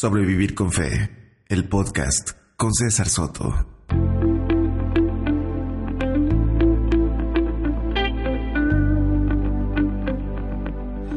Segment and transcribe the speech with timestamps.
[0.00, 1.10] Sobrevivir con Fe,
[1.48, 3.52] el podcast con César Soto.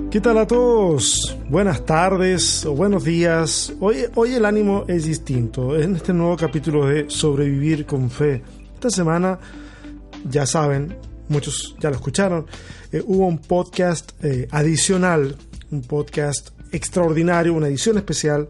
[0.10, 1.38] ¿Qué tal a todos?
[1.48, 3.72] Buenas tardes o buenos días.
[3.80, 8.42] Hoy, hoy el ánimo es distinto en este nuevo capítulo de Sobrevivir con Fe.
[8.74, 9.38] Esta semana,
[10.28, 10.98] ya saben,
[11.30, 12.48] muchos ya lo escucharon,
[12.92, 15.38] eh, hubo un podcast eh, adicional,
[15.70, 18.50] un podcast extraordinario, una edición especial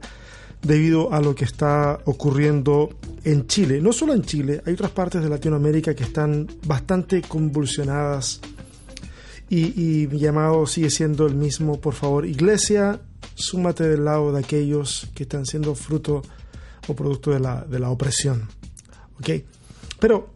[0.62, 2.90] debido a lo que está ocurriendo
[3.24, 3.82] en Chile.
[3.82, 8.40] No solo en Chile, hay otras partes de Latinoamérica que están bastante convulsionadas
[9.50, 11.82] y, mi llamado sigue siendo el mismo.
[11.82, 13.02] Por favor, iglesia,
[13.36, 16.22] súmate del lado de aquellos que están siendo fruto
[16.88, 18.48] o producto de la, de la opresión.
[19.20, 19.30] ¿Ok?
[20.00, 20.30] Pero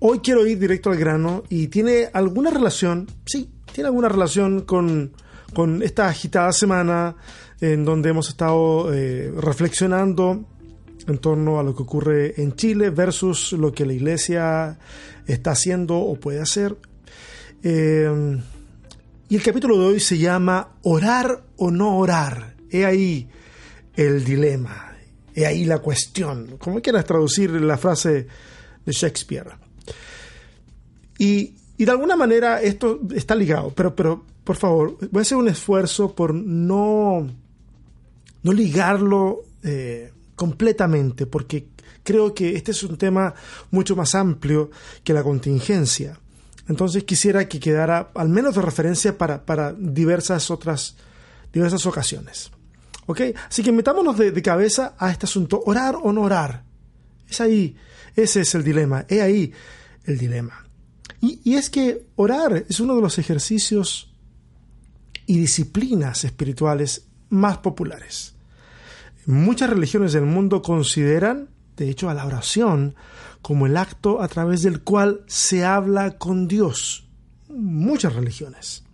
[0.00, 5.12] hoy quiero ir directo al grano y tiene alguna relación, sí, tiene alguna relación con,
[5.54, 7.16] con esta agitada semana
[7.60, 10.44] en donde hemos estado eh, reflexionando
[11.06, 14.78] en torno a lo que ocurre en Chile versus lo que la iglesia
[15.26, 16.76] está haciendo o puede hacer.
[17.62, 18.38] Eh,
[19.28, 22.54] y el capítulo de hoy se llama Orar o no orar.
[22.70, 23.28] He ahí
[23.94, 24.96] el dilema,
[25.34, 28.26] he ahí la cuestión, como quieras traducir la frase
[28.84, 29.50] de Shakespeare.
[31.18, 35.38] Y, y de alguna manera esto está ligado, pero, pero por favor, voy a hacer
[35.38, 37.26] un esfuerzo por no
[38.46, 41.66] no ligarlo eh, completamente, porque
[42.04, 43.34] creo que este es un tema
[43.72, 44.70] mucho más amplio
[45.02, 46.20] que la contingencia.
[46.68, 50.94] Entonces quisiera que quedara al menos de referencia para, para diversas otras
[51.52, 52.52] diversas ocasiones.
[53.06, 53.20] ¿Ok?
[53.48, 55.60] Así que metámonos de, cabeza a este asunto.
[55.66, 56.62] ¿Orar o no orar?
[57.28, 57.76] Es ahí,
[58.14, 59.52] ese es el dilema, es ahí
[60.04, 60.68] el dilema.
[61.20, 64.14] Y, y es que orar es uno de los ejercicios
[65.26, 68.35] y disciplinas espirituales más populares.
[69.26, 72.94] Muchas religiones del mundo consideran, de hecho, a la oración
[73.42, 77.08] como el acto a través del cual se habla con Dios.
[77.48, 78.84] Muchas religiones.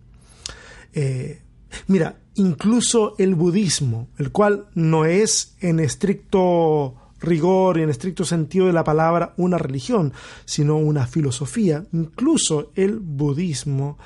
[0.93, 1.41] Eh,
[1.87, 8.67] mira, incluso el budismo, el cual no es en estricto rigor y en estricto sentido
[8.67, 10.13] de la palabra una religión,
[10.45, 13.97] sino una filosofía, incluso el budismo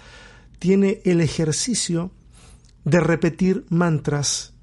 [0.60, 2.12] tiene el ejercicio
[2.84, 4.54] de repetir mantras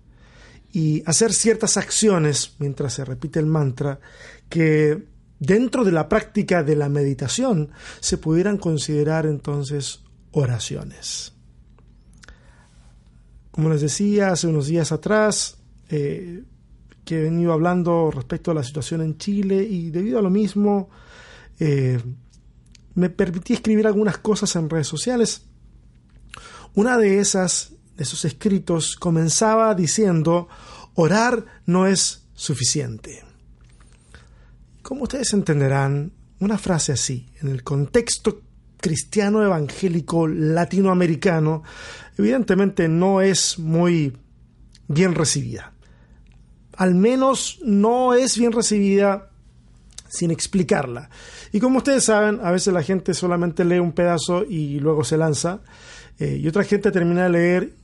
[0.75, 4.01] y hacer ciertas acciones mientras se repite el mantra
[4.49, 5.07] que
[5.39, 7.71] dentro de la práctica de la meditación
[8.01, 10.03] se pudieran considerar entonces
[10.33, 11.33] oraciones.
[13.53, 15.59] Como les decía hace unos días atrás,
[15.91, 16.43] eh,
[17.05, 20.91] que he venido hablando respecto a la situación en Chile y debido a lo mismo
[21.61, 22.01] eh,
[22.95, 25.43] me permití escribir algunas cosas en redes sociales.
[26.75, 30.49] Una de esas de esos escritos comenzaba diciendo,
[30.95, 33.23] orar no es suficiente.
[34.83, 38.43] Como ustedes entenderán, una frase así, en el contexto
[38.79, 41.63] cristiano evangélico latinoamericano,
[42.19, 44.17] evidentemente no es muy
[44.89, 45.73] bien recibida.
[46.77, 49.31] Al menos no es bien recibida
[50.09, 51.09] sin explicarla.
[51.53, 55.17] Y como ustedes saben, a veces la gente solamente lee un pedazo y luego se
[55.17, 55.61] lanza,
[56.19, 57.75] eh, y otra gente termina de leer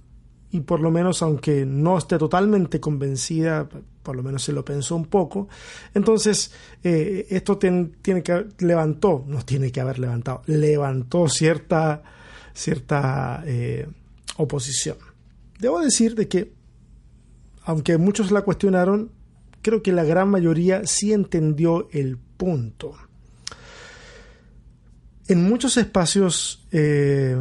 [0.53, 3.69] y por lo menos aunque no esté totalmente convencida,
[4.03, 5.49] por lo menos se lo pensó un poco,
[5.95, 6.53] entonces
[6.83, 12.03] eh, esto tiene que levantó, no tiene que haber levantado, levantó cierta,
[12.53, 13.87] cierta eh,
[14.37, 14.97] oposición.
[15.59, 16.53] Debo decir de que,
[17.63, 19.13] aunque muchos la cuestionaron,
[19.63, 22.95] creo que la gran mayoría sí entendió el punto.
[25.29, 27.37] En muchos espacios eh,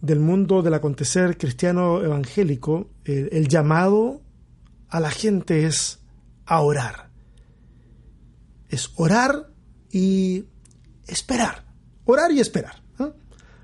[0.00, 4.22] del mundo del acontecer cristiano evangélico, el, llamado
[4.88, 6.00] a la gente es
[6.46, 7.10] a orar.
[8.68, 9.50] Es orar
[9.90, 10.46] y
[11.06, 11.66] esperar.
[12.04, 12.82] Orar y esperar.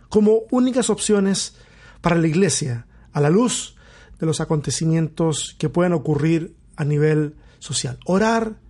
[0.08, 1.56] Como únicas opciones
[2.00, 3.76] para la iglesia a la luz
[4.18, 7.98] de los acontecimientos que pueden ocurrir a nivel social.
[8.04, 8.60] Orar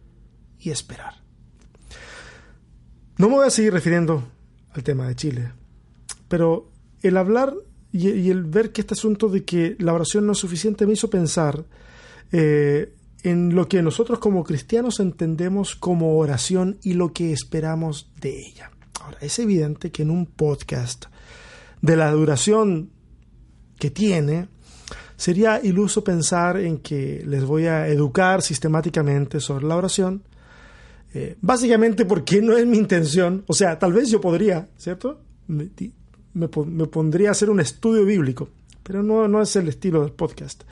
[0.58, 1.14] y esperar.
[3.18, 4.28] No me voy a seguir refiriendo
[4.72, 5.52] al tema de Chile,
[6.28, 6.70] pero
[7.06, 7.54] el hablar
[7.92, 11.08] y, el ver que este asunto de que la oración no es suficiente me hizo
[11.08, 11.64] pensar
[12.32, 12.92] eh,
[13.22, 18.70] en lo que nosotros como cristianos entendemos como oración y lo que esperamos de ella.
[19.00, 21.06] Ahora, es evidente que en un podcast
[21.80, 22.90] de la duración
[23.78, 24.48] que tiene,
[25.16, 30.22] sería iluso pensar en que les voy a educar sistemáticamente sobre la oración,
[31.14, 35.20] eh, básicamente porque no es mi intención, o sea, tal vez yo podría, ¿cierto?
[36.36, 38.50] Me, pondría a hacer un estudio bíblico,
[38.82, 40.64] pero no, no es el estilo del podcast.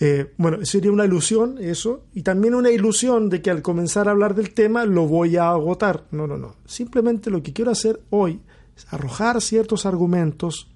[0.00, 4.12] Eh, bueno, sería una ilusión eso, y también una ilusión de que al comenzar a
[4.12, 6.04] hablar del tema lo voy a agotar.
[6.10, 6.56] No, no, no.
[6.64, 8.40] Simplemente lo que quiero hacer hoy
[8.76, 10.68] es arrojar ciertos argumentos,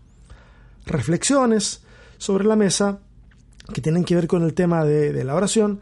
[0.85, 1.83] reflexiones
[2.19, 3.01] sobre la mesa
[3.73, 5.81] que tienen que ver con el tema de, de la oración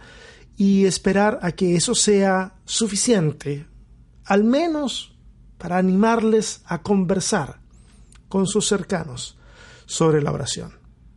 [0.57, 3.67] y esperar a que eso sea suficiente,
[4.25, 5.17] al menos
[5.59, 7.61] para animarles a conversar
[8.29, 9.39] con sus cercanos
[9.87, 10.73] sobre la oración.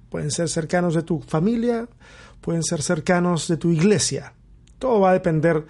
[0.10, 1.88] Pueden ser cercanos de tu familia,
[2.42, 4.34] pueden ser cercanos de tu iglesia.
[4.78, 5.66] Todo va a depender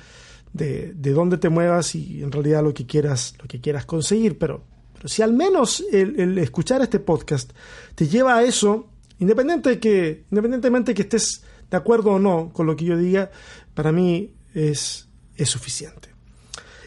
[0.53, 4.37] de, de dónde te muevas y en realidad lo que quieras, lo que quieras conseguir.
[4.37, 4.63] Pero,
[4.93, 7.51] pero si al menos el, escuchar este podcast
[7.95, 8.89] te lleva a eso,
[9.19, 12.97] independiente de que, independientemente de que estés de acuerdo o no con lo que yo
[12.97, 13.31] diga,
[13.73, 16.09] para mí es, es suficiente.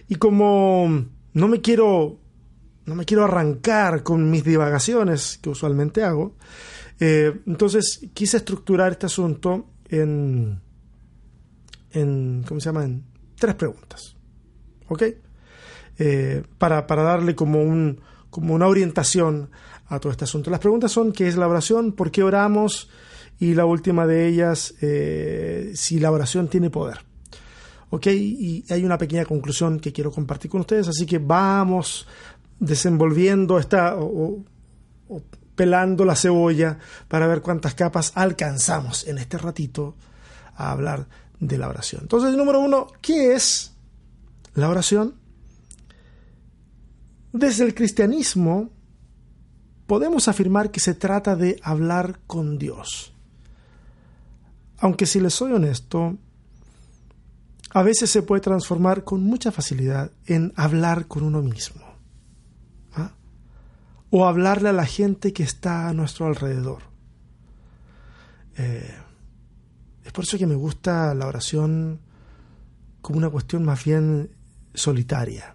[0.09, 2.19] Y como no me quiero
[2.87, 6.37] no me quiero arrancar con mis divagaciones que usualmente hago,
[7.01, 10.61] eh, entonces quise estructurar este asunto en,
[11.91, 12.85] en ¿cómo se llama?
[12.85, 13.05] En
[13.37, 14.17] tres preguntas,
[14.89, 15.03] ¿ok?
[15.99, 18.01] Eh, para, para, darle como, un,
[18.31, 19.51] como una orientación
[19.89, 20.51] a todo este asunto.
[20.51, 22.89] Las preguntas son qué es la oración, por qué oramos
[23.39, 26.99] y la última de ellas, eh, si la oración tiene poder.
[27.91, 28.07] ¿Ok?
[28.07, 32.07] Y hay una pequeña conclusión que quiero compartir con ustedes, así que vamos
[32.63, 34.45] desenvolviendo esta o,
[35.09, 35.23] o
[35.57, 36.79] pelando la cebolla
[37.09, 39.97] para ver cuántas capas alcanzamos en este ratito
[40.55, 41.09] a hablar
[41.41, 42.03] de la oración.
[42.03, 43.73] Entonces, número uno, ¿qué es
[44.55, 45.15] la oración?
[47.33, 48.71] Desde el cristianismo
[49.89, 53.13] podemos afirmar que se trata de hablar con Dios.
[54.79, 56.17] Aunque si les soy honesto,
[57.71, 61.92] a veces se puede transformar con mucha facilidad en hablar con uno mismo
[64.15, 66.83] o hablarle a la gente que está a nuestro alrededor.
[68.59, 68.95] Eh,
[70.05, 71.99] es por eso que me gusta la oración
[73.01, 74.31] como una cuestión más bien
[74.75, 75.55] solitaria.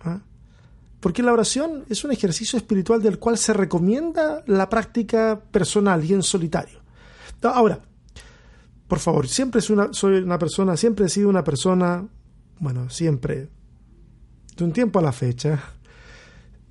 [0.00, 0.20] ¿Ah?
[0.98, 6.14] Porque la oración es un ejercicio espiritual del cual se recomienda la práctica personal y
[6.14, 6.80] en solitario.
[7.42, 7.78] Ahora,
[8.88, 12.04] por favor, siempre soy una, soy una persona, siempre he sido una persona,
[12.58, 13.48] bueno, siempre,
[14.56, 15.77] de un tiempo a la fecha,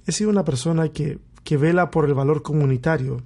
[0.07, 3.21] he sido una persona que, que vela por el valor comunitario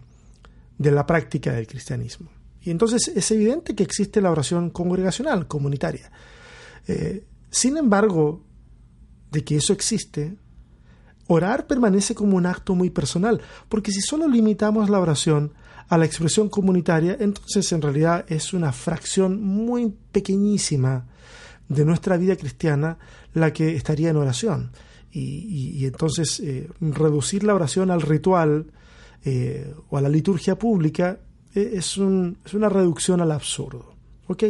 [0.77, 2.29] de la práctica del cristianismo.
[2.63, 6.11] Y entonces es evidente que existe la oración congregacional, comunitaria.
[6.87, 8.43] Eh, sin embargo,
[9.31, 10.35] de que eso existe,
[11.27, 15.53] orar permanece como un acto muy personal, porque si solo limitamos la oración
[15.87, 21.05] a la expresión comunitaria, entonces en realidad es una fracción muy pequeñísima
[21.69, 22.97] de nuestra vida cristiana
[23.33, 24.71] la que estaría en oración
[25.11, 28.71] y, entonces eh, reducir la oración al ritual
[29.23, 31.19] eh, o a la liturgia pública
[31.53, 33.93] eh, es, un, es, una reducción al absurdo.
[34.27, 34.43] ¿ok?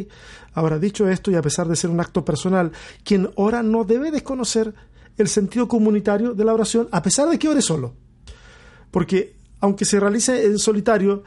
[0.53, 2.71] Ahora, dicho esto, y a pesar de ser un acto personal,
[3.03, 4.73] quien ora no debe desconocer
[5.17, 7.93] el sentido comunitario de la oración, a pesar de que ore solo.
[8.91, 11.23] Porque, aunque se realice en solitario,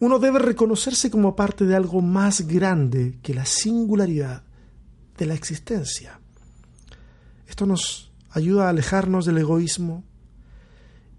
[0.00, 4.42] uno debe reconocerse como parte de algo más grande que la singularidad
[5.16, 6.18] de la existencia.
[7.46, 10.04] Esto nos ayuda a alejarnos del egoísmo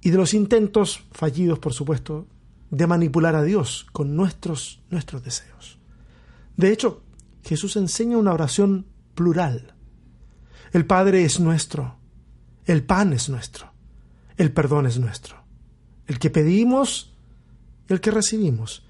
[0.01, 2.27] y de los intentos, fallidos por supuesto,
[2.69, 5.79] de manipular a Dios con nuestros, nuestros deseos.
[6.57, 7.03] De hecho,
[7.43, 9.75] Jesús enseña una oración plural.
[10.71, 11.97] El Padre es nuestro,
[12.65, 13.71] el pan es nuestro,
[14.37, 15.43] el perdón es nuestro,
[16.07, 17.13] el que pedimos
[17.87, 18.83] el que recibimos.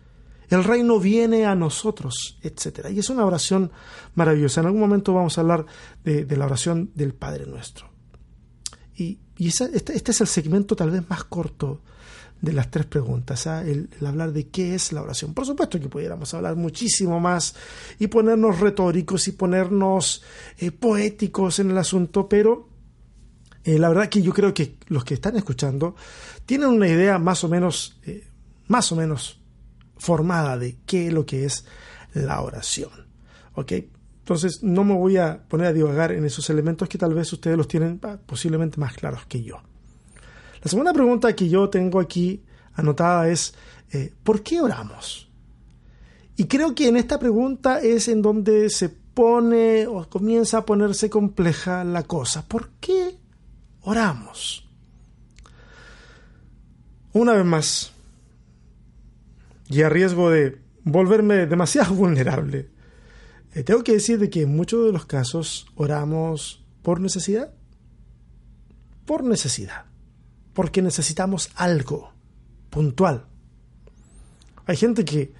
[0.49, 2.87] El reino viene a nosotros, etc.
[2.91, 3.71] Y es una oración
[4.15, 4.61] maravillosa.
[4.61, 5.65] En algún momento vamos a hablar
[6.03, 7.92] de la oración del Padre nuestro.
[9.37, 11.81] Y, este, este, es el segmento tal vez más corto
[12.41, 13.61] de las tres preguntas, ¿ah?
[13.61, 15.33] el, hablar de qué es la oración.
[15.33, 17.55] Por supuesto que pudiéramos hablar muchísimo más
[17.99, 20.23] y ponernos retóricos y ponernos
[20.57, 22.67] eh, poéticos en el asunto, pero
[23.63, 25.95] eh, la verdad que yo creo que los que están escuchando
[26.45, 28.27] tienen una idea más o menos, eh,
[28.67, 29.39] más o menos
[29.97, 31.65] formada de qué es lo que es
[32.13, 32.91] la oración.
[33.55, 33.71] ¿ok?
[34.23, 37.57] Entonces no me voy a poner a divagar en esos elementos que tal vez ustedes
[37.57, 39.57] los tienen ah, posiblemente más claros que yo.
[40.63, 42.41] La segunda pregunta que yo tengo aquí
[42.75, 43.53] anotada es,
[43.91, 45.29] eh, ¿por qué oramos?
[46.37, 51.09] Y creo que en esta pregunta es en donde se pone o comienza a ponerse
[51.09, 52.47] compleja la cosa.
[52.47, 53.17] ¿Por qué
[53.81, 54.65] oramos?
[57.11, 57.91] Una vez más,
[59.67, 62.69] y a riesgo de volverme demasiado vulnerable,
[63.53, 67.53] eh, tengo que decir de que en muchos de los casos oramos por necesidad.
[69.05, 69.85] Por necesidad.
[70.53, 72.13] Porque necesitamos algo
[72.69, 73.25] puntual.
[74.65, 75.33] Hay gente que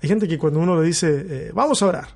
[0.00, 2.08] Hay gente que cuando uno le dice, eh, vamos a orar.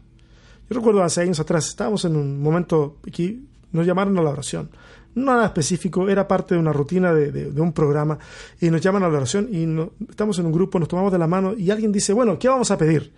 [0.71, 3.41] Yo recuerdo hace años atrás, estábamos en un momento que
[3.73, 4.71] nos llamaron a la oración.
[5.15, 8.19] No nada específico, era parte de una rutina de, un programa
[8.61, 9.67] y nos llaman a la oración y
[10.09, 12.71] estamos en un grupo, nos tomamos de la mano y alguien dice, bueno, ¿qué vamos
[12.71, 13.13] a pedir?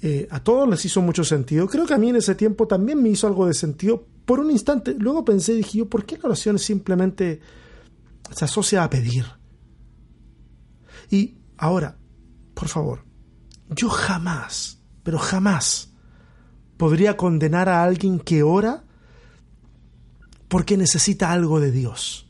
[0.00, 1.66] Eh, a todos les hizo mucho sentido.
[1.66, 4.50] Creo que a mí en ese tiempo también me hizo algo de sentido por un
[4.50, 4.94] instante.
[4.94, 7.40] Luego pensé y dije yo, ¿por qué la oración simplemente
[8.30, 9.24] se asocia a pedir?
[11.10, 11.96] Y ahora,
[12.54, 13.04] por favor,
[13.70, 15.90] yo jamás, pero jamás
[16.76, 18.84] podría condenar a alguien que ora
[20.48, 22.26] porque necesita algo de Dios.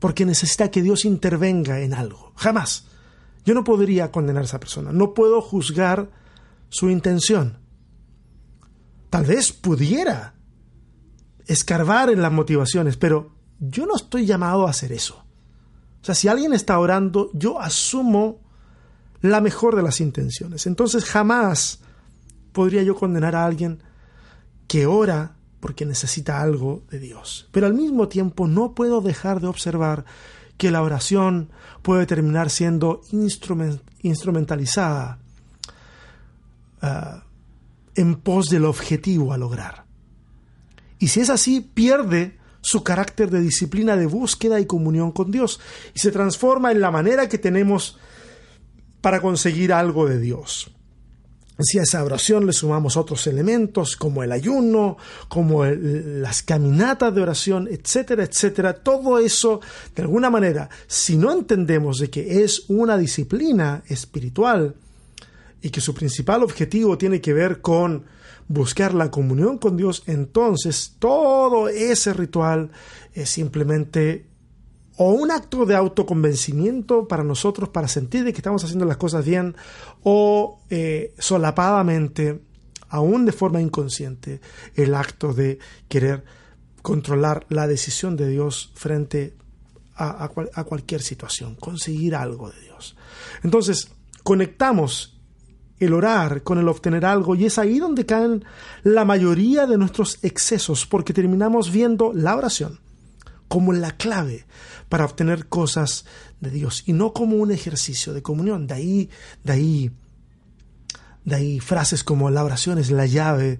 [0.00, 2.32] Porque necesita que Dios intervenga en algo.
[2.36, 2.86] Jamás.
[3.48, 4.92] Yo no podría condenar a esa persona.
[4.92, 6.10] No puedo juzgar
[6.68, 7.56] su intención.
[9.08, 10.34] Tal vez pudiera
[11.46, 15.24] escarbar en las motivaciones, pero yo no estoy llamado a hacer eso.
[16.02, 18.42] O sea, si alguien está orando, yo asumo
[19.22, 20.66] la mejor de las intenciones.
[20.66, 21.80] Entonces jamás
[22.52, 23.82] podría yo condenar a alguien
[24.66, 27.48] que ora porque necesita algo de Dios.
[27.52, 30.04] Pero al mismo tiempo no puedo dejar de observar
[30.58, 31.50] que la oración
[31.82, 33.00] puede terminar siendo
[34.02, 35.18] instrumentalizada
[36.82, 37.24] ah,
[37.94, 39.86] en pos del objetivo a lograr.
[40.98, 45.60] Y si es así, pierde su carácter de disciplina de búsqueda y comunión con Dios
[45.94, 47.98] y se transforma en la manera que tenemos
[49.00, 50.70] para conseguir algo de Dios.
[51.60, 54.96] Si a esa oración le sumamos otros elementos como el ayuno,
[55.28, 59.60] como las caminatas de oración, etcétera, etcétera, todo eso,
[59.96, 64.76] de alguna manera, si no entendemos de que es una disciplina espiritual
[65.60, 68.04] y que su principal objetivo tiene que ver con
[68.46, 72.70] buscar la comunión con Dios, entonces todo ese ritual
[73.14, 74.27] es simplemente
[75.00, 79.24] o un acto de autoconvencimiento para nosotros, para sentir de que estamos haciendo las cosas
[79.24, 79.54] bien,
[80.02, 82.42] o eh, solapadamente,
[82.88, 84.40] aún de forma inconsciente,
[84.74, 86.24] el acto de querer
[86.82, 89.36] controlar la decisión de Dios frente
[89.94, 92.96] a, a cualquier situación, conseguir algo de Dios.
[93.44, 93.92] Entonces,
[94.24, 95.16] conectamos
[95.78, 98.44] el orar con el obtener algo y es ahí donde caen
[98.82, 102.80] la mayoría de nuestros excesos, porque terminamos viendo la oración
[103.48, 104.44] como la clave
[104.88, 106.04] para obtener cosas
[106.40, 108.66] de Dios y no como un ejercicio de comunión.
[108.66, 109.10] De ahí,
[109.44, 109.90] de ahí,
[111.24, 113.58] de ahí frases como la oración es la llave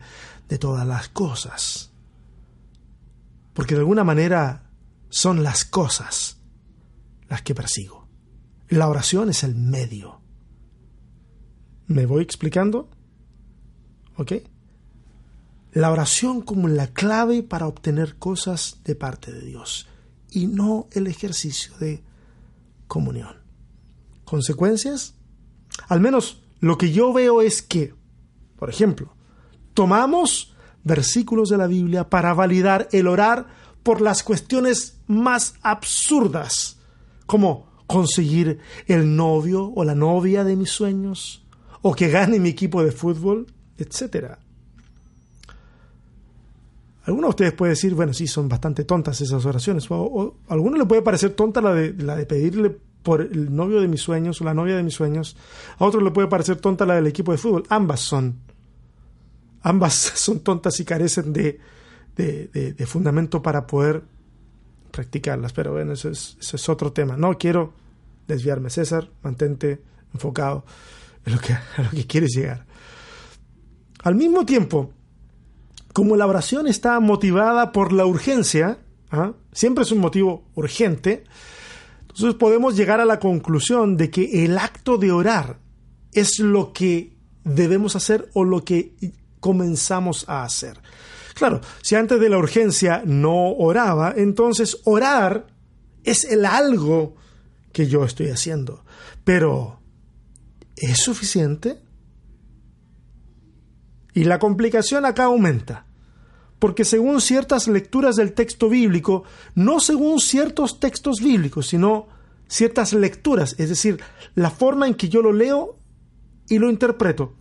[0.49, 1.91] de todas las cosas.
[3.53, 4.71] Porque de alguna manera
[5.11, 6.39] son las cosas
[7.29, 8.09] las que persigo.
[8.69, 10.21] La oración es el medio.
[11.87, 12.89] ¿Me voy explicando?
[14.17, 14.33] ¿Ok?
[15.73, 19.88] La oración como la clave para obtener cosas de parte de Dios
[20.31, 22.03] y no el ejercicio de
[22.87, 23.37] comunión.
[24.25, 25.15] ¿Consecuencias?
[25.89, 27.95] Al menos lo que yo veo es que,
[28.59, 29.15] por ejemplo,
[29.75, 30.55] tomamos
[30.85, 33.47] versículos de la Biblia para validar el orar
[33.83, 36.79] por las cuestiones más absurdas,
[37.27, 41.47] como conseguir el novio o la novia de mis sueños,
[41.81, 44.39] o que gane mi equipo de fútbol, etc.
[47.09, 49.87] Algunos de ustedes puede decir, bueno, sí, son bastante tontas esas oraciones.
[49.89, 52.69] O, a algunos le puede parecer tonta la de, la de pedirle
[53.03, 55.35] por el novio de mis sueños o la novia de mis sueños.
[55.79, 57.65] A otros le puede parecer tonta la del equipo de fútbol.
[57.71, 58.41] Ambas son.
[59.63, 61.59] Ambas son tontas y carecen de,
[62.15, 64.03] de, fundamento para poder
[64.91, 65.55] practicarlas.
[65.55, 67.17] Pero bueno, eso es, es otro tema.
[67.17, 67.73] No quiero
[68.27, 68.69] desviarme.
[68.69, 69.81] César, mantente
[70.13, 70.67] enfocado
[71.25, 72.67] en lo que, a lo que quieres llegar.
[74.03, 74.93] Al mismo tiempo,
[75.93, 78.79] como la oración está motivada por la urgencia,
[79.11, 79.33] ¿ah?
[79.53, 81.25] siempre es un motivo urgente,
[82.01, 85.61] entonces podemos llegar a la conclusión de que el acto de orar
[86.13, 88.95] es lo que debemos hacer o lo que
[89.41, 90.81] comenzamos a hacer.
[91.35, 95.47] Claro, si antes de la urgencia no oraba, entonces orar
[96.03, 97.15] es el algo
[97.73, 98.85] que yo estoy haciendo.
[99.23, 99.81] Pero,
[100.75, 101.81] ¿es suficiente?
[104.19, 105.87] Y la complicación acá aumenta
[106.59, 109.23] porque según ciertas lecturas del texto bíblico,
[109.55, 112.09] no según ciertos textos bíblicos, sino
[112.49, 114.01] ciertas lecturas, es decir,
[114.35, 115.79] la forma en que yo lo leo
[116.49, 117.35] y lo interpreto.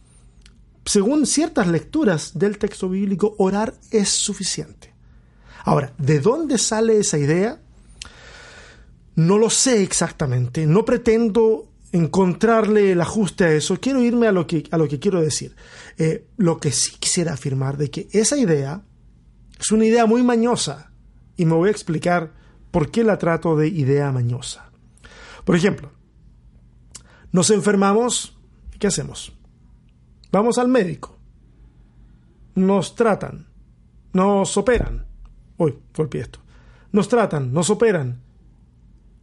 [0.85, 4.93] Según ciertas lecturas del texto bíblico, orar es suficiente.
[5.63, 7.59] Ahora, ¿de dónde sale esa idea?
[9.15, 14.47] No lo sé exactamente, no pretendo encontrarle el ajuste a eso, quiero irme a lo
[14.47, 15.55] que, a lo que quiero decir.
[15.97, 18.83] Eh, lo que sí quisiera afirmar de que esa idea
[19.59, 20.91] es una idea muy mañosa
[21.35, 22.33] y me voy a explicar
[22.71, 24.71] por qué la trato de idea mañosa.
[25.43, 25.91] Por ejemplo,
[27.31, 28.37] nos enfermamos,
[28.77, 29.33] ¿Y qué hacemos?
[30.31, 31.17] Vamos al médico.
[32.53, 33.47] Nos tratan.
[34.13, 35.07] Nos operan.
[35.57, 36.39] Uy, golpeé esto.
[36.91, 38.21] Nos tratan, nos operan.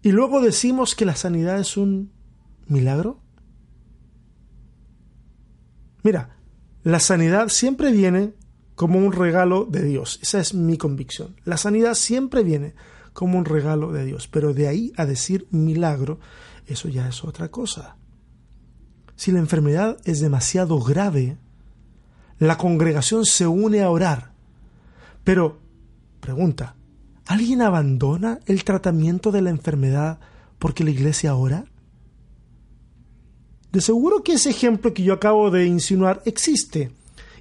[0.03, 2.11] Y luego decimos que la sanidad es un
[2.69, 3.21] milagro.
[6.03, 6.37] Mira,
[6.83, 8.35] la sanidad siempre viene
[8.75, 10.19] como un regalo de Dios.
[10.23, 11.37] Esa es mi convicción.
[11.45, 12.75] La sanidad siempre viene
[13.13, 14.29] como un regalo de Dios.
[14.29, 16.21] Pero de ahí a decir milagro,
[16.67, 17.97] eso ya es otra cosa.
[19.17, 21.39] Si la enfermedad es demasiado grave,
[22.39, 24.33] la congregación se une a orar.
[25.23, 25.61] Pero,
[26.21, 26.77] pregunta,
[27.27, 30.19] ¿alguien abandona el tratamiento de la enfermedad
[30.59, 31.65] porque la iglesia ora?
[33.75, 36.93] De seguro que ese ejemplo que yo acabo de insinuar existe.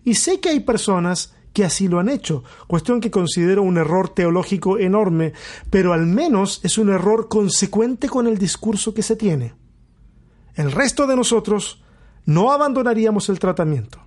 [0.03, 4.09] Y sé que hay personas que así lo han hecho, cuestión que considero un error
[4.09, 5.33] teológico enorme,
[5.69, 9.53] pero al menos es un error consecuente con el discurso que se tiene.
[10.55, 11.83] El resto de nosotros
[12.25, 13.99] no abandonaríamos el tratamiento.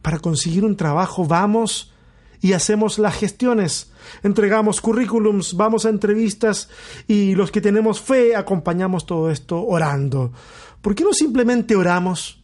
[0.00, 1.92] Para conseguir un trabajo vamos
[2.40, 6.68] y hacemos las gestiones, entregamos currículums, vamos a entrevistas
[7.06, 10.32] y los que tenemos fe acompañamos todo esto orando.
[10.80, 12.42] ¿Por qué no simplemente oramos?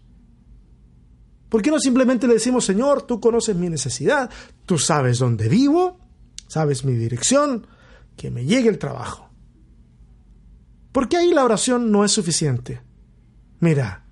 [1.48, 4.30] ¿Por qué no simplemente le decimos, Señor, tú conoces mi necesidad,
[4.64, 6.00] tú sabes dónde vivo,
[6.48, 7.66] sabes mi dirección,
[8.16, 9.28] que me llegue el trabajo?
[10.92, 12.80] ¿Por qué ahí la oración no es suficiente?
[13.60, 14.04] Mira,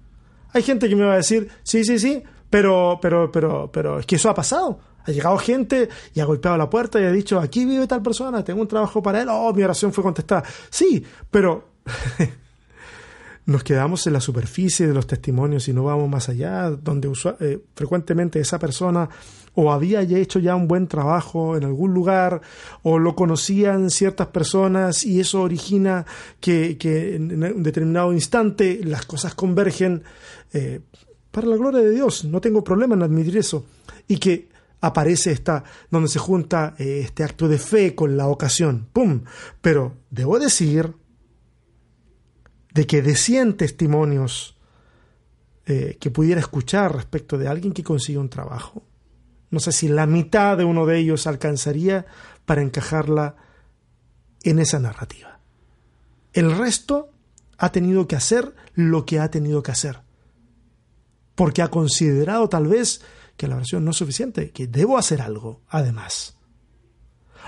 [0.52, 4.06] hay gente que me va a decir, sí, sí, sí, pero, pero, pero, pero, es
[4.06, 4.78] que eso ha pasado.
[5.04, 8.44] Ha llegado gente y ha golpeado la puerta y ha dicho, aquí vive tal persona,
[8.44, 10.42] tengo un trabajo para él, oh, mi oración fue contestada.
[10.68, 11.70] Sí, pero
[13.46, 17.64] nos quedamos en la superficie de los testimonios y no vamos más allá, donde eh,
[17.74, 19.08] frecuentemente esa persona
[19.54, 22.40] o había hecho ya un buen trabajo en algún lugar
[22.82, 26.06] o lo conocían ciertas personas y eso origina
[26.38, 26.76] que,
[27.16, 30.04] en un determinado instante las cosas convergen
[30.52, 30.80] eh,
[31.30, 32.24] para la gloria de Dios.
[32.24, 33.66] No tengo problema en admitir eso.
[34.08, 34.48] Y que
[34.80, 38.88] aparece esta, donde se junta eh, este acto de fe con la ocasión.
[38.92, 39.24] ¡Pum!
[39.60, 40.94] Pero debo decir
[42.72, 44.56] de que de 100 testimonios
[45.66, 48.82] eh, que pudiera escuchar respecto de alguien que consigue un trabajo,
[49.50, 52.06] no sé si la mitad de uno de ellos alcanzaría
[52.44, 53.36] para encajarla
[54.42, 55.40] en esa narrativa.
[56.32, 57.10] El resto
[57.58, 60.00] ha tenido que hacer lo que ha tenido que hacer,
[61.40, 63.00] porque ha considerado tal vez
[63.38, 66.36] que la oración no es suficiente, que debo hacer algo además.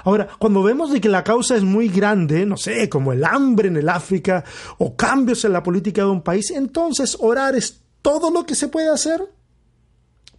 [0.05, 3.69] Ahora, cuando vemos de que la causa es muy grande, no sé, como el hambre
[3.69, 4.45] en el África
[4.79, 8.69] o cambios en la política de un país, entonces orar es todo lo que se
[8.69, 9.21] puede hacer.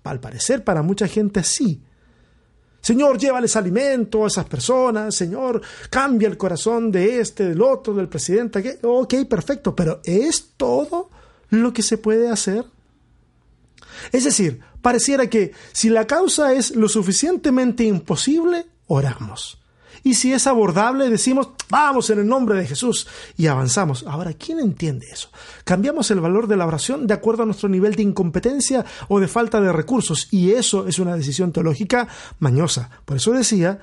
[0.04, 1.84] Al parecer, para mucha gente sí.
[2.82, 5.14] Señor, llévales alimento a esas personas.
[5.14, 5.62] Señor,
[5.92, 8.80] cambia el corazón de este, del otro, del presidente.
[8.82, 11.12] Ok, perfecto, pero ¿es todo
[11.52, 12.73] lo que se puede hacer?
[14.12, 19.64] Es decir, pareciera que si la causa es lo suficientemente imposible, oramos.
[20.06, 24.04] Y si es abordable, decimos, vamos en el nombre de Jesús y avanzamos.
[24.06, 25.30] Ahora, ¿quién entiende eso?
[25.64, 29.30] Cambiamos el valor de la oración de acuerdo a nuestro nivel de incompetencia o de
[29.30, 30.28] falta de recursos.
[30.32, 32.90] Y eso es una decisión teológica mañosa.
[33.06, 33.80] Por eso decía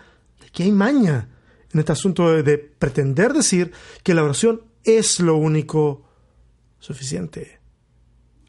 [0.52, 1.28] que hay maña
[1.72, 6.04] en este asunto de, de pretender decir que la oración es lo único
[6.80, 7.60] suficiente.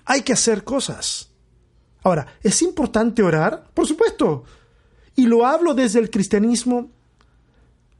[0.04, 1.31] Hay que hacer cosas.
[2.04, 3.70] Ahora, ¿es importante orar?
[3.74, 4.44] Por supuesto.
[5.16, 6.90] Y lo hablo desde el cristianismo,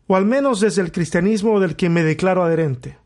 [0.08, 2.98] o al menos desde el cristianismo del que me declaro adherente.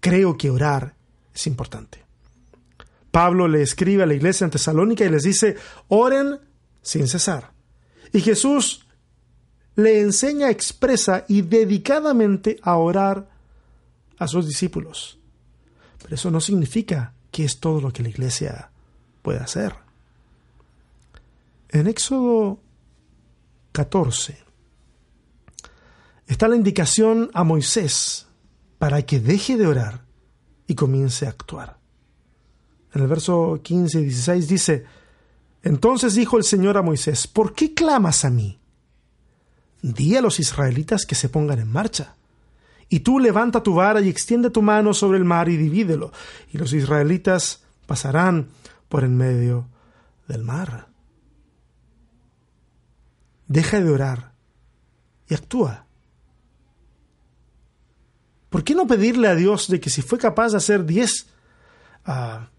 [0.00, 0.94] Creo que orar
[1.34, 2.02] es importante.
[3.10, 5.56] Pablo le escribe a la iglesia en Tesalónica y les dice,
[5.88, 6.38] oren
[6.80, 7.52] sin cesar.
[8.12, 8.86] Y Jesús
[9.76, 13.28] le enseña expresa y dedicadamente a orar
[14.18, 15.18] a sus discípulos.
[16.02, 18.71] Pero eso no significa que es todo lo que la iglesia
[19.22, 19.74] puede hacer.
[21.68, 22.60] En Éxodo
[23.72, 24.36] 14
[26.26, 28.26] está la indicación a Moisés
[28.78, 30.04] para que deje de orar
[30.66, 31.78] y comience a actuar.
[32.94, 34.84] En el verso 15 y 16 dice,
[35.62, 38.58] Entonces dijo el Señor a Moisés, ¿por qué clamas a mí?
[39.80, 42.16] Di a los israelitas que se pongan en marcha.
[42.88, 46.12] Y tú levanta tu vara y extiende tu mano sobre el mar y divídelo,
[46.52, 48.48] y los israelitas pasarán
[48.92, 49.70] por en medio
[50.28, 50.88] del mar
[53.46, 54.34] deja de orar
[55.26, 55.86] y actúa.
[58.50, 61.26] ¿Por qué no pedirle a Dios de que si fue capaz de hacer diez
[62.04, 62.50] ah,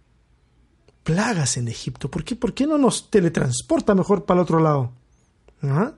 [1.04, 4.92] plagas en Egipto, ¿por qué, ¿por qué, no nos teletransporta mejor para el otro lado?
[5.62, 5.94] ¿Ah?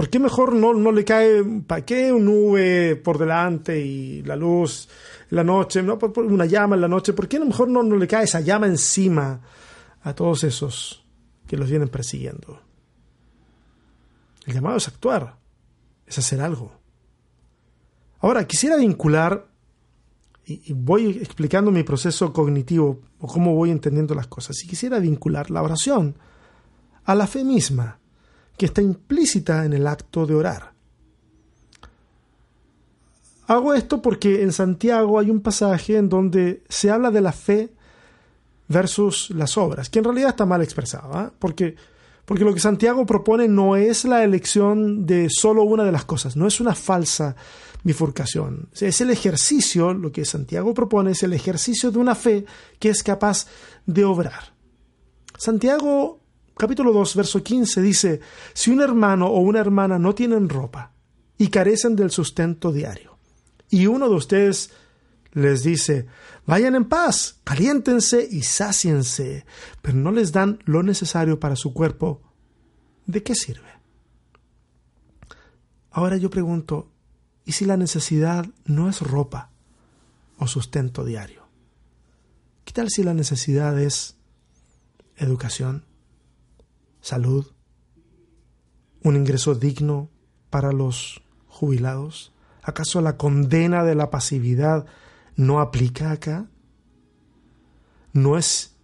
[0.00, 4.34] ¿Por qué mejor no, no le cae, para qué una nube por delante y la
[4.34, 4.88] luz
[5.30, 7.12] en la noche, no una llama en la noche?
[7.12, 9.42] ¿Por qué a lo mejor no, no le cae esa llama encima
[10.00, 11.04] a todos esos
[11.46, 12.62] que los vienen persiguiendo?
[14.46, 15.36] El llamado es actuar,
[16.06, 16.72] es hacer algo.
[18.20, 19.48] Ahora, quisiera vincular,
[20.46, 25.50] y voy explicando mi proceso cognitivo o cómo voy entendiendo las cosas, y quisiera vincular
[25.50, 26.16] la oración
[27.04, 27.99] a la fe misma
[28.60, 30.74] que está implícita en el acto de orar.
[33.46, 37.70] Hago esto porque en Santiago hay un pasaje en donde se habla de la fe
[38.68, 41.32] versus las obras, que en realidad está mal expresado, ¿ah?
[41.38, 41.74] porque,
[42.26, 46.36] porque lo que Santiago propone no es la elección de solo una de las cosas,
[46.36, 47.36] no es una falsa
[47.82, 52.44] bifurcación, es el ejercicio, lo que Santiago propone es el ejercicio de una fe
[52.78, 53.46] que es capaz
[53.86, 54.52] de obrar.
[55.38, 56.19] Santiago
[56.60, 58.20] capítulo 2, verso 15 dice,
[58.52, 60.92] si un hermano o una hermana no tienen ropa
[61.38, 63.16] y carecen del sustento diario,
[63.70, 64.70] y uno de ustedes
[65.32, 66.06] les dice,
[66.44, 69.46] vayan en paz, caliéntense y sáciense,
[69.80, 72.20] pero no les dan lo necesario para su cuerpo,
[73.06, 73.70] ¿de qué sirve?
[75.90, 76.92] Ahora yo pregunto,
[77.46, 79.50] ¿y si la necesidad no es ropa
[80.36, 81.48] o sustento diario?
[82.66, 84.18] ¿Qué tal si la necesidad es
[85.16, 85.89] educación?
[87.00, 87.52] Salud,
[89.02, 90.10] un ingreso digno
[90.50, 92.32] para los jubilados?
[92.62, 94.86] ¿Acaso la condena de la pasividad
[95.36, 96.46] no aplica acá?
[98.12, 98.76] ¿No es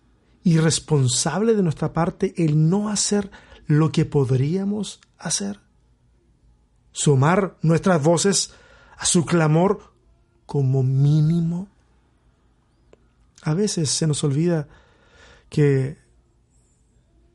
[0.45, 3.31] irresponsable de nuestra parte el no hacer
[3.67, 5.61] lo que podríamos hacer?
[6.93, 8.55] ¿Sumar nuestras voces
[8.97, 9.93] a su clamor
[10.47, 11.69] como mínimo?
[13.43, 14.69] A veces se nos olvida
[15.51, 15.99] que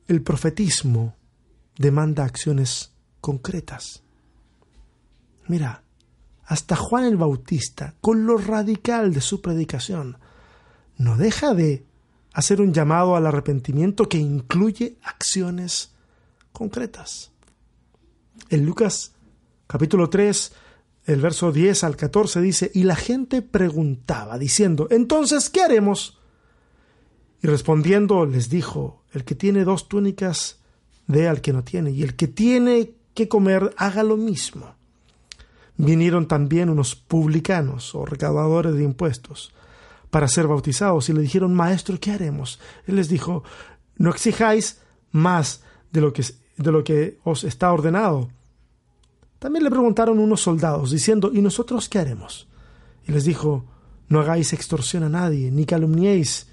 [0.07, 1.15] el profetismo
[1.77, 4.03] demanda acciones concretas.
[5.47, 5.83] Mira,
[6.45, 10.17] hasta Juan el Bautista, con lo radical de su predicación,
[10.97, 11.85] no deja de
[12.33, 15.93] hacer un llamado al arrepentimiento que incluye acciones
[16.51, 17.31] concretas.
[18.49, 19.13] En Lucas
[19.67, 20.51] capítulo 3,
[21.05, 26.19] el verso 10 al 14 dice, y la gente preguntaba, diciendo, entonces, ¿qué haremos?
[27.41, 30.59] Y respondiendo les dijo, el que tiene dos túnicas,
[31.07, 34.75] dé al que no tiene, y el que tiene que comer, haga lo mismo.
[35.77, 39.53] Vinieron también unos publicanos o recaudadores de impuestos
[40.09, 42.59] para ser bautizados y le dijeron, Maestro, ¿qué haremos?
[42.85, 43.43] Él les dijo,
[43.97, 44.79] no exijáis
[45.11, 46.23] más de lo que,
[46.57, 48.29] de lo que os está ordenado.
[49.39, 52.47] También le preguntaron unos soldados, diciendo, ¿y nosotros qué haremos?
[53.07, 53.65] Y les dijo,
[54.09, 56.50] no hagáis extorsión a nadie, ni calumniéis,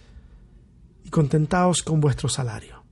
[1.08, 2.84] y contentaos con vuestro salario.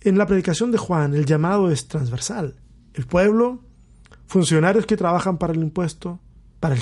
[0.00, 2.60] En la predicación de Juan el llamado es transversal.
[2.94, 3.60] El pueblo,
[4.26, 6.20] funcionarios que trabajan para el impuesto,
[6.60, 6.76] para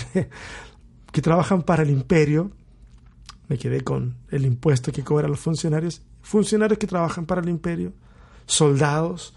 [1.12, 2.50] que trabajan para el imperio,
[3.48, 7.94] me quedé con el impuesto que cobran los funcionarios, funcionarios que trabajan para el imperio,
[8.44, 9.34] soldados,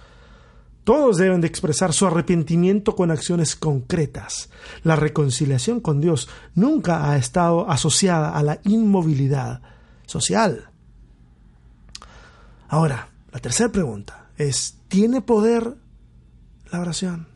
[0.83, 4.49] todos deben de expresar su arrepentimiento con acciones concretas.
[4.83, 9.61] La reconciliación con Dios nunca ha estado asociada a la inmovilidad
[10.05, 10.69] social.
[12.67, 15.75] Ahora, la tercera pregunta es, ¿tiene poder
[16.71, 17.27] la oración?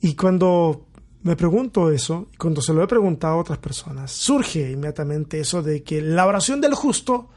[0.00, 0.86] Y cuando
[1.22, 5.82] me pregunto eso, cuando se lo he preguntado a otras personas, surge inmediatamente eso de
[5.82, 7.30] que la oración del justo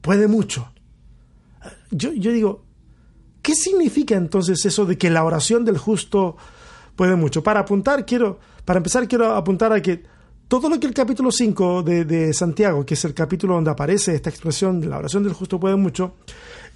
[0.00, 0.72] puede mucho.
[1.92, 2.64] Yo digo,
[3.42, 6.36] ¿Qué significa entonces eso de que la oración del justo
[6.96, 7.42] puede mucho?
[7.42, 10.02] Para apuntar, quiero, para empezar, quiero apuntar a que
[10.48, 14.30] todo lo que el capítulo 5 de, Santiago, que es el capítulo donde aparece esta
[14.30, 16.14] expresión, de la oración del justo puede mucho,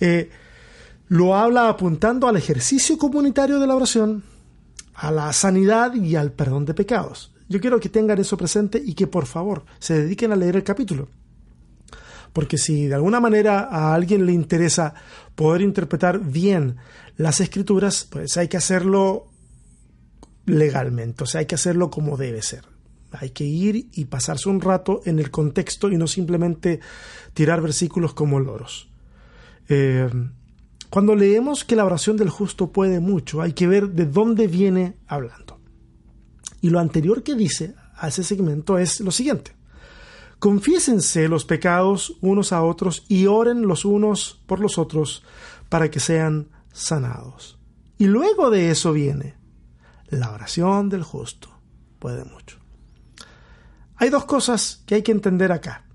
[0.00, 0.30] eh,
[1.08, 4.22] lo habla apuntando al ejercicio comunitario de la oración,
[4.94, 7.32] a la sanidad y al perdón de pecados.
[7.48, 10.64] Yo quiero que tengan eso presente y que por favor se dediquen a leer el
[10.64, 11.08] capítulo
[12.34, 14.92] porque si de alguna manera a alguien le interesa
[15.36, 16.76] poder interpretar bien
[17.16, 19.28] las escrituras, pues hay que hacerlo
[20.44, 22.66] legalmente, o sea, hay que hacerlo como debe ser.
[23.12, 26.80] Hay que ir y pasarse un rato en el contexto y no simplemente
[27.32, 28.90] tirar versículos como loros.
[29.68, 30.10] Eh,
[30.90, 34.96] cuando leemos que la oración del justo puede mucho, hay que ver de dónde viene
[35.06, 35.60] hablando.
[36.60, 39.52] Y lo anterior que dice a ese segmento es lo siguiente.
[40.44, 45.22] Confiésense los pecados unos a otros y oren los unos por los otros
[45.70, 47.58] para que sean sanados.
[47.96, 49.36] Y luego de eso viene
[50.10, 51.48] la oración del justo.
[51.98, 52.58] Puede mucho.
[53.96, 55.86] Hay dos cosas que hay que entender acá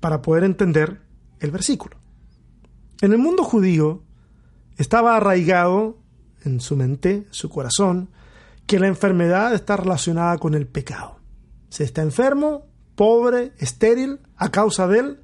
[0.00, 1.00] para poder entender
[1.40, 1.96] el versículo.
[3.00, 4.02] En el mundo judío,
[4.76, 5.96] estaba arraigado
[6.44, 8.10] en su mente, su corazón,
[8.66, 11.20] que la enfermedad está relacionada con el pecado.
[11.70, 15.20] Se está enfermo, pobre, estéril, a causa del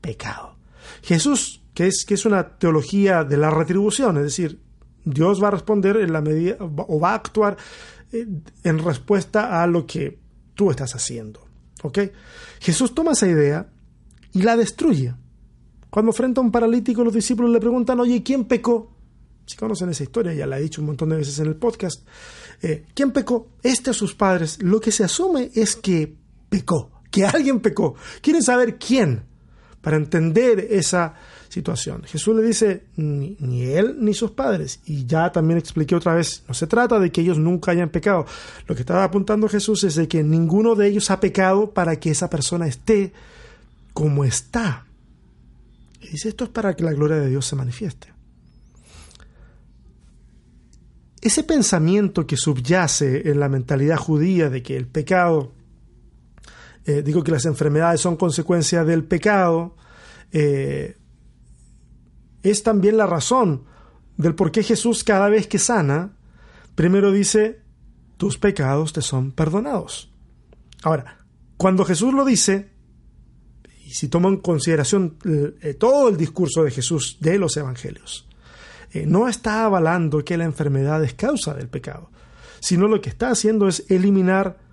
[0.00, 0.56] pecado.
[1.02, 4.60] Jesús, que es, que es una teología de la retribución, es decir,
[5.04, 7.56] Dios va a responder en la medida o va a actuar
[8.12, 8.26] eh,
[8.64, 10.18] en respuesta a lo que
[10.54, 11.46] tú estás haciendo.
[11.82, 11.98] ¿Ok?
[12.60, 13.68] Jesús toma esa idea
[14.32, 15.14] y la destruye.
[15.90, 18.94] Cuando frente a un paralítico, los discípulos le preguntan, oye, ¿quién pecó?
[19.46, 22.06] Si conocen esa historia, ya la he dicho un montón de veces en el podcast.
[22.60, 23.52] Eh, ¿Quién pecó?
[23.62, 24.62] Este o sus padres.
[24.62, 26.16] Lo que se asume es que
[26.48, 27.94] pecó, que alguien pecó.
[28.20, 29.22] Quieren saber quién
[29.80, 31.14] para entender esa
[31.48, 32.02] situación.
[32.04, 34.80] Jesús le dice, ni, él ni sus padres.
[34.84, 38.26] Y ya también expliqué otra vez, no se trata de que ellos nunca hayan pecado.
[38.66, 42.10] Lo que estaba apuntando Jesús es de que ninguno de ellos ha pecado para que
[42.10, 43.12] esa persona esté
[43.94, 44.86] como está.
[46.00, 48.12] Y dice, esto es para que la gloria de Dios se manifieste.
[51.20, 55.52] Ese pensamiento que subyace en la mentalidad judía de que el pecado,
[56.84, 59.76] eh, digo que las enfermedades son consecuencia del pecado,
[60.32, 60.96] eh,
[62.42, 63.64] es también la razón
[64.16, 66.16] del por qué Jesús cada vez que sana,
[66.74, 67.62] primero dice,
[68.16, 70.12] tus pecados te son perdonados.
[70.82, 71.24] Ahora,
[71.56, 72.70] cuando Jesús lo dice,
[73.84, 78.26] y si toma en consideración eh, todo el discurso de Jesús de los evangelios,
[79.06, 82.10] no está avalando que la enfermedad es causa del pecado,
[82.60, 84.67] sino lo que está haciendo es eliminar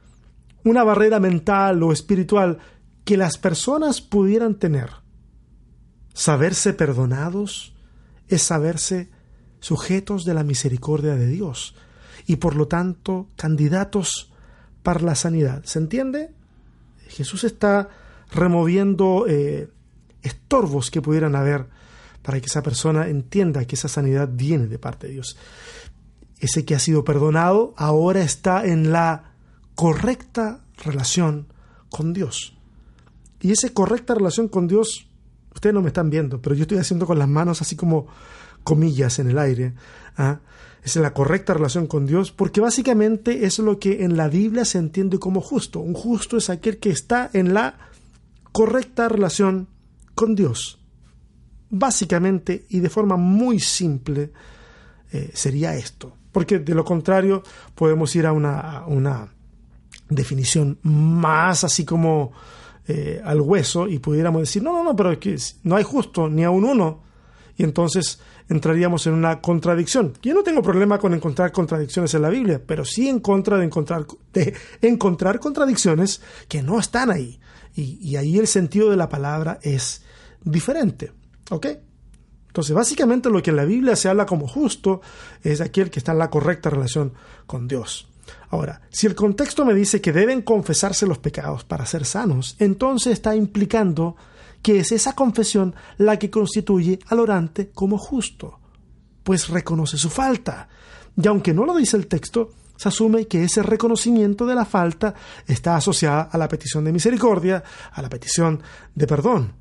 [0.65, 2.57] una barrera mental o espiritual
[3.05, 5.05] que las personas pudieran tener
[6.15, 7.75] Saberse perdonados
[8.29, 9.09] es saberse
[9.59, 11.75] sujetos de la misericordia de Dios
[12.25, 14.31] y por lo tanto candidatos
[14.81, 15.65] para la sanidad.
[15.65, 16.33] ¿Se entiende?
[17.09, 17.89] Jesús está
[18.31, 19.69] removiendo eh,
[20.21, 21.67] estorbos que pudieran haber
[22.21, 25.35] para que esa persona entienda que esa sanidad viene de parte de Dios.
[26.39, 29.34] Ese que ha sido perdonado ahora está en la
[29.75, 31.47] correcta relación
[31.89, 32.57] con Dios.
[33.41, 35.07] Y esa correcta relación con Dios
[35.55, 38.07] Ustedes no me están viendo, pero yo estoy haciendo con las manos así como
[38.63, 39.73] comillas en el aire.
[40.17, 40.41] ¿ah?
[40.83, 44.79] Es la correcta relación con Dios, porque básicamente es lo que en la Biblia se
[44.79, 45.79] entiende como justo.
[45.79, 47.77] Un justo es aquel que está en la
[48.51, 49.69] correcta relación
[50.13, 50.77] con Dios.
[51.69, 54.31] Básicamente y de forma muy simple
[55.11, 56.17] eh, sería esto.
[56.33, 57.43] Porque de lo contrario
[57.75, 59.33] podemos ir a una, una
[60.09, 62.31] definición más así como
[62.87, 66.29] eh, al hueso y pudiéramos decir, no, no, no, pero es que no hay justo
[66.29, 67.03] ni a un uno.
[67.57, 70.13] Y entonces entraríamos en una contradicción.
[70.21, 73.65] Yo no tengo problema con encontrar contradicciones en la Biblia, pero sí en contra de
[73.65, 77.39] encontrar, de encontrar contradicciones que no están ahí.
[77.75, 80.03] Y, y ahí el sentido de la palabra es
[80.43, 81.11] diferente.
[81.49, 81.67] ¿Ok?
[82.47, 85.01] Entonces, básicamente lo que en la Biblia se habla como justo
[85.43, 87.13] es aquel que está en la correcta relación
[87.45, 88.07] con Dios.
[88.49, 93.13] Ahora, si el contexto me dice que deben confesarse los pecados para ser sanos, entonces
[93.13, 94.15] está implicando
[94.61, 98.59] que es esa confesión la que constituye al orante como justo,
[99.23, 100.69] pues reconoce su falta.
[101.15, 105.13] Y aunque no lo dice el texto, se asume que ese reconocimiento de la falta
[105.45, 108.61] está asociada a la petición de misericordia, a la petición
[108.93, 109.53] de perdón.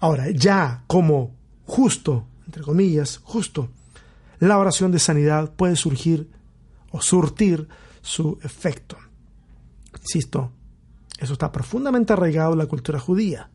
[0.00, 3.70] Ahora, ya como justo, entre comillas, justo,
[4.38, 6.30] la oración de sanidad puede surgir
[6.90, 7.68] o surtir
[8.02, 8.96] su efecto.
[10.00, 10.52] Insisto,
[11.18, 13.50] eso está profundamente arraigado en la cultura judía.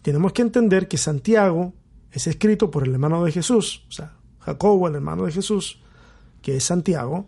[0.00, 1.74] Tenemos que entender que Santiago
[2.10, 5.80] es escrito por el hermano de Jesús, o sea, Jacobo, el hermano de Jesús,
[6.40, 7.26] que es Santiago,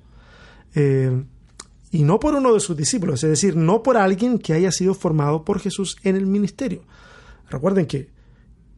[0.75, 1.25] eh,
[1.90, 4.95] y no por uno de sus discípulos, es decir, no por alguien que haya sido
[4.95, 6.83] formado por Jesús en el ministerio.
[7.49, 8.11] Recuerden que,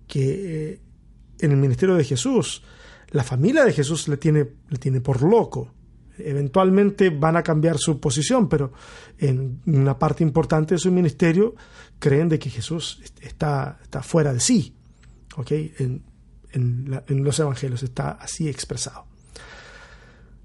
[0.06, 0.80] que eh,
[1.38, 2.62] en el ministerio de Jesús,
[3.10, 5.72] la familia de Jesús le tiene, le tiene por loco,
[6.18, 8.72] eventualmente van a cambiar su posición, pero
[9.18, 11.54] en una parte importante de su ministerio
[11.98, 14.74] creen de que Jesús está, está fuera de sí.
[15.50, 16.02] En,
[16.52, 19.04] en, los evangelios está así expresado.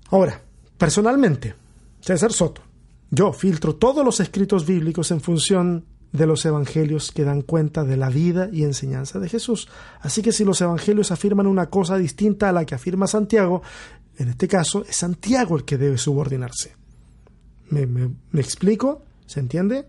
[0.09, 0.41] Ahora,
[0.77, 1.55] personalmente,
[2.01, 2.61] César Soto,
[3.09, 7.95] yo filtro todos los escritos bíblicos en función de los evangelios que dan cuenta de
[7.95, 9.69] la vida y enseñanza de Jesús.
[10.01, 13.61] Así que si los evangelios afirman una cosa distinta a la que afirma Santiago,
[14.17, 16.75] en este caso es Santiago el que debe subordinarse.
[17.69, 19.03] ¿Me, explico?
[19.25, 19.87] ¿Se entiende?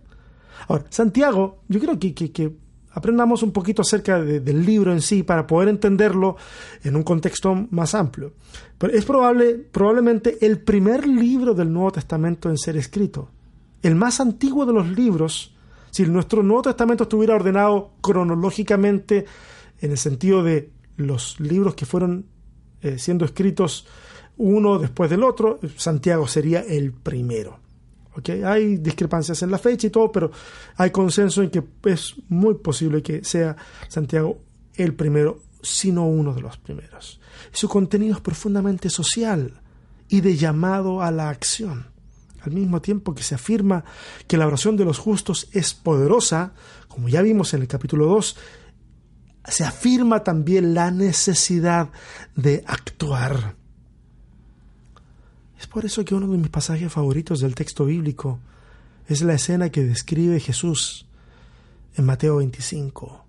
[0.69, 2.57] Ahora, Santiago, yo creo que, que,
[2.93, 6.37] aprendamos un poquito acerca del libro en sí para poder entenderlo
[6.85, 8.35] en un contexto más amplio.
[8.79, 13.31] Pero es probable, probablemente el primer libro del Nuevo Testamento en ser escrito,
[13.83, 15.55] el más antiguo de los libros,
[15.91, 19.25] si nuestro Nuevo Testamento estuviera ordenado cronológicamente
[19.81, 22.27] en el sentido de los libros que fueron
[22.83, 23.87] eh, siendo escritos
[24.43, 27.61] uno después del otro, Santiago sería el primero.
[28.17, 28.43] ¿Okay?
[28.43, 30.31] Hay discrepancias en la fecha y todo, pero
[30.77, 33.57] hay consenso en que es muy posible que sea
[33.89, 34.41] Santiago
[34.75, 37.21] el primero, sino uno de los primeros.
[37.53, 39.61] Su contenido es profundamente social
[40.09, 41.87] y de llamado a la acción.
[42.41, 43.85] Al mismo tiempo que se afirma
[44.27, 46.53] que la oración de los justos es poderosa,
[46.89, 48.37] como ya vimos en el capítulo 2,
[49.47, 51.91] se afirma también la necesidad
[52.35, 53.62] de actuar.
[55.62, 58.40] Es por eso que uno de mis pasajes favoritos del texto bíblico
[59.07, 61.07] es la escena que describe Jesús
[61.94, 63.25] en Mateo 25,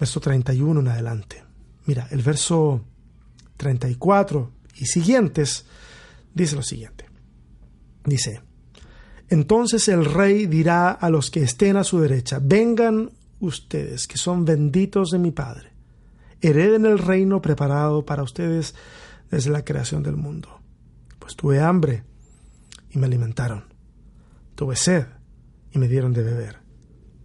[0.00, 1.44] verso 31 en adelante.
[1.86, 2.84] Mira, el verso
[3.58, 5.66] 34 y siguientes
[6.34, 7.06] dice lo siguiente.
[8.04, 8.42] Dice,
[9.28, 14.44] entonces el rey dirá a los que estén a su derecha, vengan ustedes, que son
[14.44, 15.70] benditos de mi Padre,
[16.40, 18.74] hereden el reino preparado para ustedes
[19.30, 20.59] desde la creación del mundo
[21.36, 22.04] tuve hambre
[22.90, 23.72] y me alimentaron.
[24.54, 25.06] Tuve sed
[25.70, 26.60] y me dieron de beber.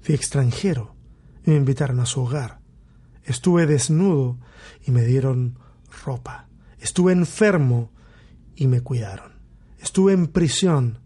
[0.01, 0.95] Fui extranjero
[1.45, 2.59] y me invitaron a su hogar.
[3.23, 4.39] Estuve desnudo
[4.85, 5.59] y me dieron
[6.05, 6.47] ropa.
[6.79, 7.91] Estuve enfermo
[8.55, 9.33] y me cuidaron.
[9.79, 10.99] Estuve en prisión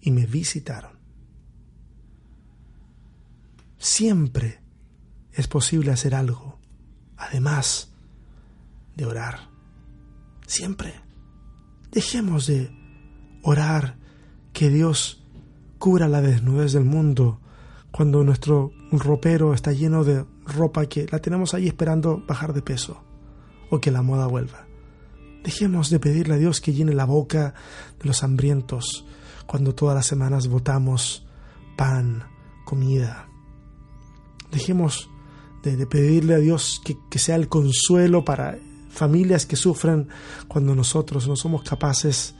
[0.00, 0.98] y me visitaron.
[3.78, 4.60] Siempre
[5.32, 6.58] es posible hacer algo,
[7.16, 7.92] además
[8.96, 9.48] de orar.
[10.46, 11.09] Siempre.
[11.92, 12.70] Dejemos de
[13.42, 13.96] orar
[14.52, 15.24] que Dios
[15.78, 17.40] cubra la desnudez del mundo
[17.90, 23.02] cuando nuestro ropero está lleno de ropa que la tenemos ahí esperando bajar de peso
[23.70, 24.66] o que la moda vuelva.
[25.42, 27.54] Dejemos de pedirle a Dios que llene la boca
[27.98, 29.04] de los hambrientos
[29.46, 31.26] cuando todas las semanas votamos
[31.76, 32.24] pan,
[32.64, 33.28] comida.
[34.52, 35.10] Dejemos
[35.64, 38.58] de, pedirle a Dios que, que sea el consuelo para
[39.00, 40.08] familias que sufren
[40.46, 42.34] cuando nosotros no somos capaces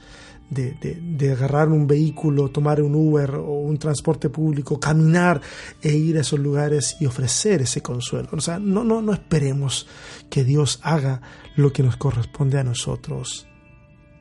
[0.51, 5.41] de, agarrar un vehículo, tomar un Uber o un transporte público, caminar
[5.81, 8.29] e ir a esos lugares y ofrecer ese consuelo.
[8.33, 9.87] O sea, no, no, no esperemos
[10.29, 11.21] que Dios haga
[11.55, 13.47] lo que nos corresponde a nosotros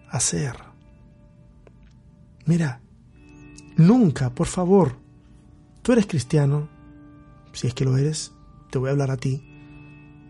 [0.08, 0.54] hacer.
[2.46, 2.80] Mira,
[3.76, 4.96] nunca, por favor,
[5.82, 6.70] tú eres cristiano,
[7.52, 8.32] si es que lo eres,
[8.70, 9.44] te voy a hablar a ti.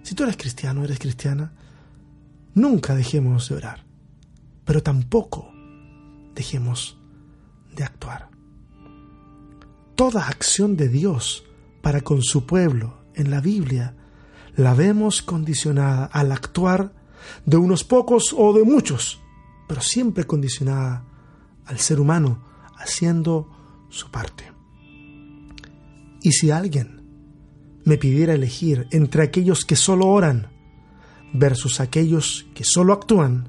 [0.02, 1.52] Si tú eres cristiano, eres cristiana,
[2.54, 3.84] Nunca dejemos de orar,
[4.64, 5.52] pero tampoco
[6.34, 6.98] dejemos
[7.74, 8.28] de actuar.
[9.94, 11.44] Toda acción de Dios
[11.82, 13.96] para con su pueblo en la Biblia
[14.56, 16.92] la vemos condicionada al actuar
[17.46, 19.20] de unos pocos o de muchos,
[19.68, 21.04] pero siempre condicionada
[21.66, 22.42] al ser humano
[22.76, 23.48] haciendo
[23.88, 24.44] su parte.
[26.22, 27.00] Y si alguien
[27.84, 30.49] me pidiera elegir entre aquellos que solo oran
[31.32, 33.48] versus aquellos que solo actúan,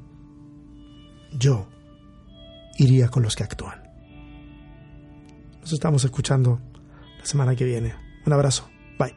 [1.32, 1.68] yo
[2.78, 3.82] iría con los que actúan.
[5.62, 6.60] Nos estamos escuchando
[7.20, 7.94] la semana que viene.
[8.26, 8.68] Un abrazo.
[8.98, 9.16] Bye.